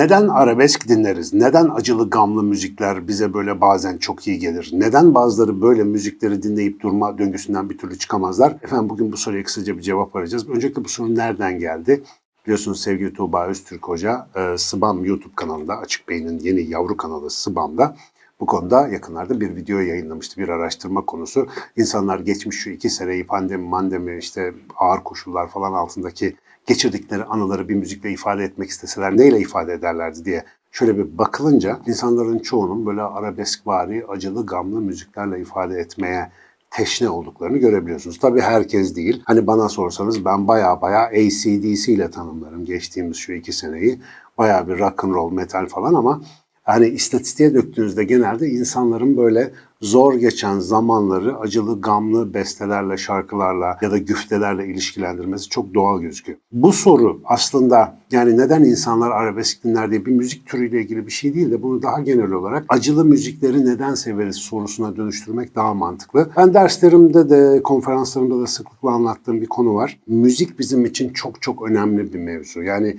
[0.00, 1.34] Neden arabesk dinleriz?
[1.34, 4.70] Neden acılı gamlı müzikler bize böyle bazen çok iyi gelir?
[4.72, 8.56] Neden bazıları böyle müzikleri dinleyip durma döngüsünden bir türlü çıkamazlar?
[8.62, 10.48] Efendim bugün bu soruya kısaca bir cevap arayacağız.
[10.48, 12.02] Öncelikle bu soru nereden geldi?
[12.44, 17.96] Biliyorsunuz sevgili Tuğba Öztürk Hoca e, Sıbam YouTube kanalında, Açık Beyin'in yeni yavru kanalı Sıbam'da
[18.40, 20.40] bu konuda yakınlarda bir video yayınlamıştı.
[20.40, 21.46] Bir araştırma konusu.
[21.76, 26.36] İnsanlar geçmiş şu iki seneyi pandemi, mandemi, işte ağır koşullar falan altındaki
[26.70, 32.38] geçirdikleri anıları bir müzikle ifade etmek isteseler neyle ifade ederlerdi diye şöyle bir bakılınca insanların
[32.38, 36.30] çoğunun böyle arabeskvari, acılı, gamlı müziklerle ifade etmeye
[36.70, 38.18] teşne olduklarını görebiliyorsunuz.
[38.18, 39.22] Tabii herkes değil.
[39.24, 44.00] Hani bana sorsanız ben baya baya ACDC ile tanımlarım geçtiğimiz şu iki seneyi.
[44.38, 46.20] Baya bir rock and roll, metal falan ama
[46.62, 53.98] hani istatistiğe döktüğünüzde genelde insanların böyle zor geçen zamanları acılı, gamlı bestelerle, şarkılarla ya da
[53.98, 56.38] güftelerle ilişkilendirmesi çok doğal gözüküyor.
[56.52, 61.34] Bu soru aslında yani neden insanlar arabesk dinler diye bir müzik türüyle ilgili bir şey
[61.34, 66.30] değil de bunu daha genel olarak acılı müzikleri neden severiz sorusuna dönüştürmek daha mantıklı.
[66.36, 70.00] Ben derslerimde de konferanslarımda da sıklıkla anlattığım bir konu var.
[70.06, 72.62] Müzik bizim için çok çok önemli bir mevzu.
[72.62, 72.96] Yani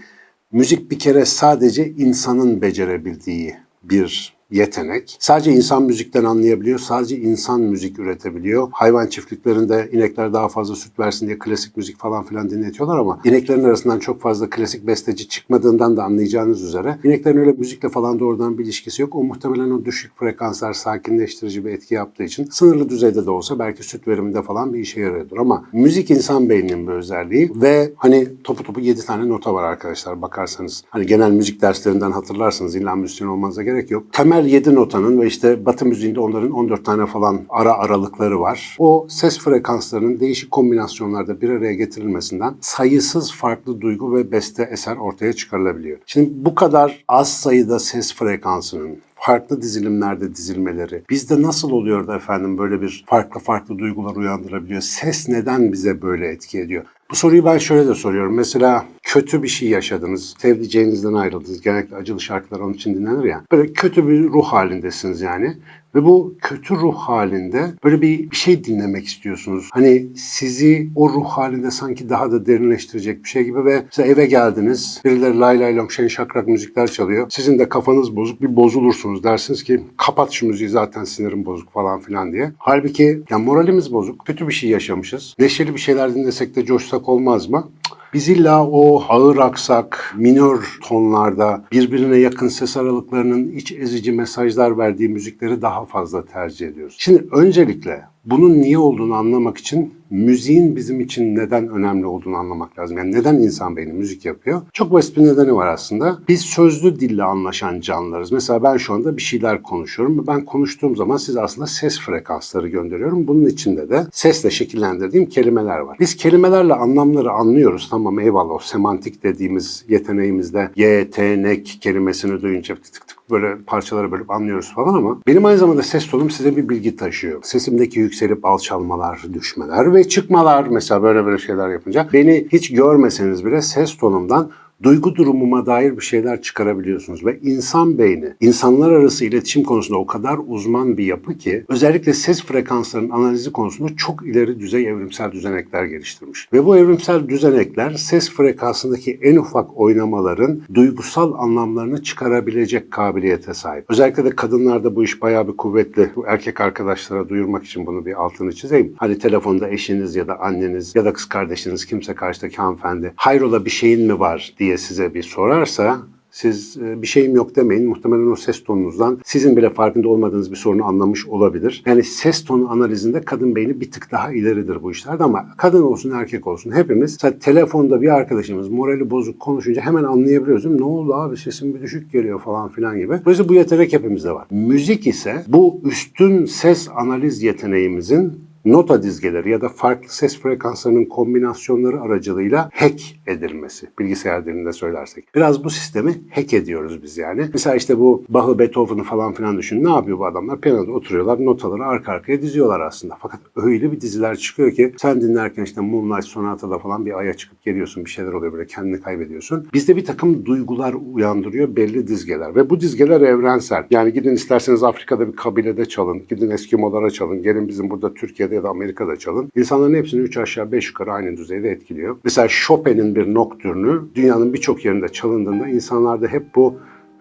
[0.51, 5.17] müzik bir kere sadece insanın becerebildiği bir yetenek.
[5.19, 8.67] Sadece insan müzikten anlayabiliyor, sadece insan müzik üretebiliyor.
[8.71, 13.63] Hayvan çiftliklerinde inekler daha fazla süt versin diye klasik müzik falan filan dinletiyorlar ama ineklerin
[13.63, 18.63] arasından çok fazla klasik besteci çıkmadığından da anlayacağınız üzere ineklerin öyle müzikle falan doğrudan bir
[18.63, 19.15] ilişkisi yok.
[19.15, 23.83] O muhtemelen o düşük frekanslar sakinleştirici bir etki yaptığı için sınırlı düzeyde de olsa belki
[23.83, 28.63] süt veriminde falan bir işe yarıyordur ama müzik insan beyninin bir özelliği ve hani topu
[28.63, 30.83] topu 7 tane nota var arkadaşlar bakarsanız.
[30.89, 34.03] Hani genel müzik derslerinden hatırlarsınız illa müzisyen olmanıza gerek yok.
[34.11, 38.75] Temel 7 notanın ve işte batı müziğinde onların 14 tane falan ara aralıkları var.
[38.79, 45.33] O ses frekanslarının değişik kombinasyonlarda bir araya getirilmesinden sayısız farklı duygu ve beste eser ortaya
[45.33, 45.97] çıkarılabiliyor.
[46.05, 52.57] Şimdi bu kadar az sayıda ses frekansının farklı dizilimlerde dizilmeleri bizde nasıl oluyor da efendim
[52.57, 54.81] böyle bir farklı farklı duygular uyandırabiliyor?
[54.81, 56.85] Ses neden bize böyle etki ediyor?
[57.11, 58.35] Bu soruyu ben şöyle de soruyorum.
[58.35, 61.61] Mesela kötü bir şey yaşadınız, sevdiceğinizden ayrıldınız.
[61.61, 63.43] Genellikle acılı şarkılar onun için dinlenir ya.
[63.51, 65.57] Böyle kötü bir ruh halindesiniz yani.
[65.95, 69.69] Ve bu kötü ruh halinde böyle bir, bir şey dinlemek istiyorsunuz.
[69.73, 74.25] Hani sizi o ruh halinde sanki daha da derinleştirecek bir şey gibi ve mesela eve
[74.25, 75.01] geldiniz.
[75.05, 77.27] Birileri lay lay long şen şakrak müzikler çalıyor.
[77.29, 79.23] Sizin de kafanız bozuk bir bozulursunuz.
[79.23, 82.51] Dersiniz ki kapat şu müziği zaten sinirim bozuk falan filan diye.
[82.57, 84.25] Halbuki ya moralimiz bozuk.
[84.25, 85.35] Kötü bir şey yaşamışız.
[85.39, 87.69] Neşeli bir şeyler dinlesek de coşsak olmaz mı?
[88.13, 95.09] Biz illa o ağır aksak, minör tonlarda birbirine yakın ses aralıklarının iç ezici mesajlar verdiği
[95.09, 96.95] müzikleri daha fazla tercih ediyoruz.
[96.99, 102.97] Şimdi öncelikle bunun niye olduğunu anlamak için müziğin bizim için neden önemli olduğunu anlamak lazım.
[102.97, 104.61] Yani neden insan beyni müzik yapıyor?
[104.73, 106.19] Çok basit bir nedeni var aslında.
[106.27, 108.31] Biz sözlü dille anlaşan canlılarız.
[108.31, 110.27] Mesela ben şu anda bir şeyler konuşuyorum.
[110.27, 113.27] Ben konuştuğum zaman size aslında ses frekansları gönderiyorum.
[113.27, 115.97] Bunun içinde de sesle şekillendirdiğim kelimeler var.
[115.99, 117.87] Biz kelimelerle anlamları anlıyoruz.
[117.91, 124.31] Tamam eyvallah o semantik dediğimiz yeteneğimizde yetenek kelimesini duyunca tık tık tık böyle parçaları bölüp
[124.31, 127.39] anlıyoruz falan ama benim aynı zamanda ses tonum size bir bilgi taşıyor.
[127.43, 133.61] Sesimdeki yükselip alçalmalar, düşmeler ve çıkmalar mesela böyle böyle şeyler yapınca beni hiç görmeseniz bile
[133.61, 134.51] ses tonumdan
[134.83, 140.39] duygu durumuma dair bir şeyler çıkarabiliyorsunuz ve insan beyni insanlar arası iletişim konusunda o kadar
[140.47, 146.49] uzman bir yapı ki özellikle ses frekanslarının analizi konusunda çok ileri düzey evrimsel düzenekler geliştirmiş.
[146.53, 153.85] Ve bu evrimsel düzenekler ses frekansındaki en ufak oynamaların duygusal anlamlarını çıkarabilecek kabiliyete sahip.
[153.89, 156.09] Özellikle de kadınlarda bu iş bayağı bir kuvvetli.
[156.15, 158.93] Bu erkek arkadaşlara duyurmak için bunu bir altını çizeyim.
[158.97, 163.69] Hani telefonda eşiniz ya da anneniz ya da kız kardeşiniz kimse karşıdaki hanımefendi hayrola bir
[163.69, 166.01] şeyin mi var diye size bir sorarsa
[166.31, 167.87] siz e, bir şeyim yok demeyin.
[167.87, 171.83] Muhtemelen o ses tonunuzdan sizin bile farkında olmadığınız bir sorunu anlamış olabilir.
[171.85, 176.11] Yani ses tonu analizinde kadın beyni bir tık daha ileridir bu işlerde ama kadın olsun
[176.11, 180.65] erkek olsun hepimiz telefonda bir arkadaşımız morali bozuk konuşunca hemen anlayabiliyoruz?
[180.65, 183.19] Ne oldu abi sesim bir düşük geliyor falan filan gibi.
[183.21, 184.47] Dolayısıyla bu yetenek hepimizde var.
[184.51, 192.01] Müzik ise bu üstün ses analiz yeteneğimizin nota dizgeleri ya da farklı ses frekanslarının kombinasyonları
[192.01, 193.87] aracılığıyla hack edilmesi.
[193.99, 195.35] Bilgisayar dilinde söylersek.
[195.35, 197.49] Biraz bu sistemi hack ediyoruz biz yani.
[197.53, 199.83] Mesela işte bu Bach'ı, Beethoven'ı falan filan düşün.
[199.83, 200.61] Ne yapıyor bu adamlar?
[200.61, 203.17] Piyanoda oturuyorlar, notaları arka arkaya diziyorlar aslında.
[203.21, 207.63] Fakat öyle bir diziler çıkıyor ki sen dinlerken işte Moonlight Sonata'da falan bir aya çıkıp
[207.63, 208.05] geliyorsun.
[208.05, 209.67] Bir şeyler oluyor böyle kendini kaybediyorsun.
[209.73, 212.55] Bizde bir takım duygular uyandırıyor belli dizgeler.
[212.55, 213.83] Ve bu dizgeler evrensel.
[213.91, 216.23] Yani gidin isterseniz Afrika'da bir kabilede çalın.
[216.29, 217.43] Gidin Eskimolara çalın.
[217.43, 219.51] Gelin bizim burada Türkiye'de ya da Amerika'da çalın.
[219.55, 222.17] İnsanların hepsini 3 aşağı 5 yukarı aynı düzeyde etkiliyor.
[222.23, 226.75] Mesela Chopin'in bir noktürnü dünyanın birçok yerinde çalındığında insanlarda hep bu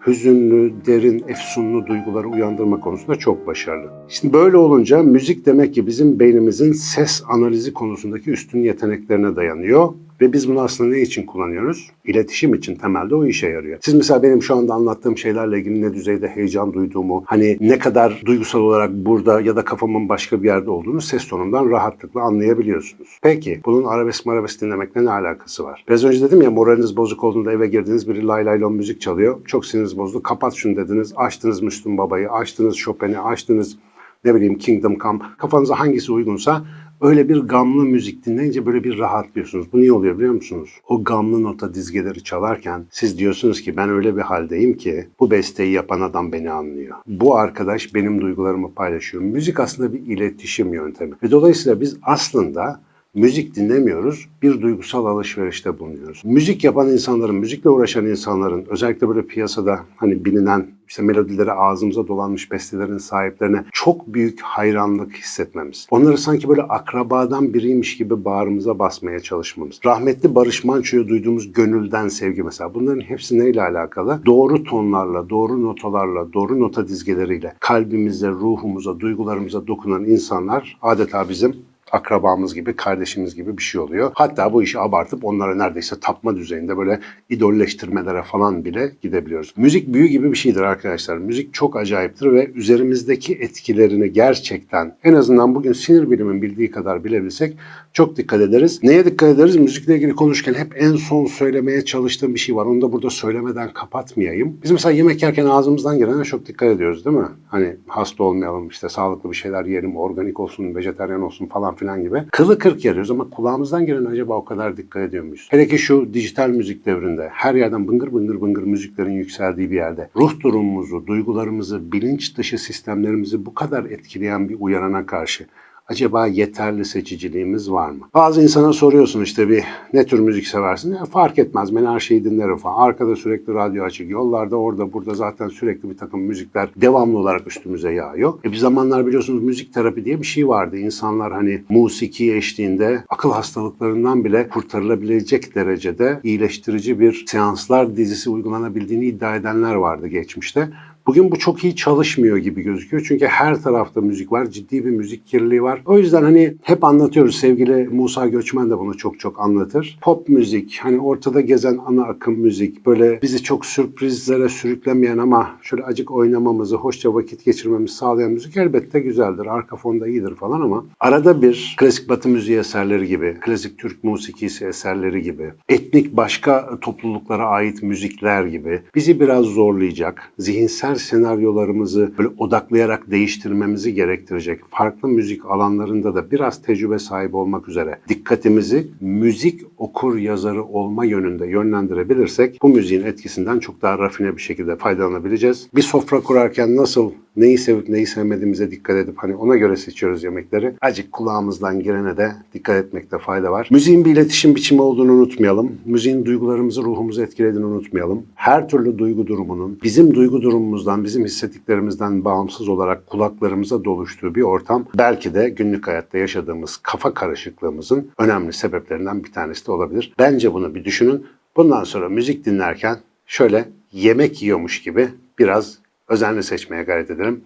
[0.07, 3.89] hüzünlü, derin, efsunlu duyguları uyandırma konusunda çok başarılı.
[4.07, 9.89] Şimdi böyle olunca müzik demek ki bizim beynimizin ses analizi konusundaki üstün yeteneklerine dayanıyor.
[10.21, 11.91] Ve biz bunu aslında ne için kullanıyoruz?
[12.05, 13.79] İletişim için temelde o işe yarıyor.
[13.81, 18.21] Siz mesela benim şu anda anlattığım şeylerle ilgili ne düzeyde heyecan duyduğumu, hani ne kadar
[18.25, 23.19] duygusal olarak burada ya da kafamın başka bir yerde olduğunu ses tonumdan rahatlıkla anlayabiliyorsunuz.
[23.21, 25.85] Peki bunun arabesk marabesk dinlemekle ne alakası var?
[25.87, 29.39] Biraz önce dedim ya moraliniz bozuk olduğunda eve girdiniz biri lay lay lon müzik çalıyor.
[29.45, 30.23] Çok siniriniz bozdu.
[30.23, 31.13] Kapat şunu dediniz.
[31.15, 33.77] Açtınız Müslüm Baba'yı, açtınız Chopin'i, açtınız
[34.25, 35.19] ne bileyim Kingdom Come.
[35.37, 36.65] Kafanıza hangisi uygunsa
[37.01, 39.73] öyle bir gamlı müzik dinleyince böyle bir rahatlıyorsunuz.
[39.73, 40.69] Bu niye oluyor biliyor musunuz?
[40.87, 45.71] O gamlı nota dizgeleri çalarken siz diyorsunuz ki ben öyle bir haldeyim ki bu besteyi
[45.71, 46.97] yapan adam beni anlıyor.
[47.07, 49.23] Bu arkadaş benim duygularımı paylaşıyor.
[49.23, 51.15] Müzik aslında bir iletişim yöntemi.
[51.23, 52.81] Ve dolayısıyla biz aslında
[53.13, 56.21] müzik dinlemiyoruz, bir duygusal alışverişte bulunuyoruz.
[56.25, 62.51] Müzik yapan insanların, müzikle uğraşan insanların, özellikle böyle piyasada hani bilinen işte melodileri ağzımıza dolanmış
[62.51, 65.87] bestelerin sahiplerine çok büyük hayranlık hissetmemiz.
[65.91, 69.79] Onları sanki böyle akrabadan biriymiş gibi bağrımıza basmaya çalışmamız.
[69.85, 72.73] Rahmetli Barış Manço'ya duyduğumuz gönülden sevgi mesela.
[72.73, 74.21] Bunların hepsi neyle alakalı?
[74.25, 81.55] Doğru tonlarla, doğru notalarla, doğru nota dizgeleriyle kalbimize, ruhumuza, duygularımıza dokunan insanlar adeta bizim
[81.91, 84.11] akrabamız gibi, kardeşimiz gibi bir şey oluyor.
[84.13, 86.99] Hatta bu işi abartıp onlara neredeyse tapma düzeyinde böyle
[87.29, 89.53] idolleştirmelere falan bile gidebiliyoruz.
[89.57, 91.17] Müzik büyü gibi bir şeydir arkadaşlar.
[91.17, 97.57] Müzik çok acayiptir ve üzerimizdeki etkilerini gerçekten en azından bugün sinir bilimin bildiği kadar bilebilsek
[97.93, 98.79] çok dikkat ederiz.
[98.83, 99.55] Neye dikkat ederiz?
[99.55, 102.65] Müzikle ilgili konuşurken hep en son söylemeye çalıştığım bir şey var.
[102.65, 104.57] Onu da burada söylemeden kapatmayayım.
[104.63, 107.27] Biz mesela yemek yerken ağzımızdan gelene çok dikkat ediyoruz değil mi?
[107.47, 112.23] Hani hasta olmayalım, işte sağlıklı bir şeyler yiyelim, organik olsun, vejetaryen olsun falan filan gibi.
[112.31, 115.47] Kılı kırk yarıyoruz ama kulağımızdan gelen acaba o kadar dikkat ediyor muyuz?
[115.51, 120.09] Hele ki şu dijital müzik devrinde her yerden bıngır bıngır bıngır müziklerin yükseldiği bir yerde
[120.15, 125.45] ruh durumumuzu, duygularımızı, bilinç dışı sistemlerimizi bu kadar etkileyen bir uyarana karşı
[125.87, 127.99] acaba yeterli seçiciliğimiz var mı?
[128.13, 129.63] Bazı insana soruyorsun işte bir
[129.93, 130.95] ne tür müzik seversin?
[130.95, 132.87] Ya fark etmez ben her şeyi dinlerim falan.
[132.87, 134.09] Arkada sürekli radyo açık.
[134.09, 138.33] Yollarda orada burada zaten sürekli bir takım müzikler devamlı olarak üstümüze yağıyor.
[138.45, 140.77] E bir zamanlar biliyorsunuz müzik terapi diye bir şey vardı.
[140.77, 149.35] İnsanlar hani musiki eşliğinde akıl hastalıklarından bile kurtarılabilecek derecede iyileştirici bir seanslar dizisi uygulanabildiğini iddia
[149.35, 150.69] edenler vardı geçmişte.
[151.07, 153.05] Bugün bu çok iyi çalışmıyor gibi gözüküyor.
[153.07, 154.45] Çünkü her tarafta müzik var.
[154.45, 155.81] Ciddi bir müzik kirliliği var.
[155.85, 157.35] O yüzden hani hep anlatıyoruz.
[157.35, 159.99] Sevgili Musa Göçmen de bunu çok çok anlatır.
[160.01, 165.83] Pop müzik, hani ortada gezen ana akım müzik, böyle bizi çok sürprizlere sürüklemeyen ama şöyle
[165.83, 169.45] acık oynamamızı, hoşça vakit geçirmemizi sağlayan müzik elbette güzeldir.
[169.45, 174.65] Arka fonda iyidir falan ama arada bir klasik batı müziği eserleri gibi, klasik Türk musikisi
[174.65, 183.11] eserleri gibi, etnik başka topluluklara ait müzikler gibi bizi biraz zorlayacak, zihinsel senaryolarımızı böyle odaklayarak
[183.11, 190.63] değiştirmemizi gerektirecek farklı müzik alanlarında da biraz tecrübe sahibi olmak üzere dikkatimizi müzik okur yazarı
[190.63, 195.67] olma yönünde yönlendirebilirsek bu müziğin etkisinden çok daha rafine bir şekilde faydalanabileceğiz.
[195.75, 200.73] Bir sofra kurarken nasıl neyi sevip neyi sevmediğimize dikkat edip hani ona göre seçiyoruz yemekleri.
[200.81, 203.67] Acık kulağımızdan girene de dikkat etmekte fayda var.
[203.71, 205.71] Müziğin bir iletişim biçimi olduğunu unutmayalım.
[205.85, 208.25] Müziğin duygularımızı, ruhumuzu etkilediğini unutmayalım.
[208.35, 214.85] Her türlü duygu durumunun bizim duygu durumumuzdan, bizim hissettiklerimizden bağımsız olarak kulaklarımıza doluştuğu bir ortam
[214.97, 220.13] belki de günlük hayatta yaşadığımız kafa karışıklığımızın önemli sebeplerinden bir tanesi de olabilir.
[220.19, 221.25] Bence bunu bir düşünün.
[221.55, 225.09] Bundan sonra müzik dinlerken şöyle yemek yiyormuş gibi
[225.39, 225.80] biraz
[226.11, 227.43] özenle seçmeye gayret edelim.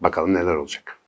[0.00, 0.98] Bakalım neler olacak.